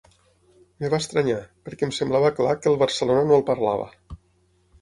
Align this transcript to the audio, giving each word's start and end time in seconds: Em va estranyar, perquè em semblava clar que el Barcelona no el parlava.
Em 0.85 0.89
va 0.93 0.99
estranyar, 1.03 1.35
perquè 1.67 1.87
em 1.89 1.93
semblava 1.99 2.31
clar 2.39 2.57
que 2.63 2.73
el 2.73 2.81
Barcelona 2.87 3.29
no 3.33 3.37
el 3.41 3.47
parlava. 3.51 3.91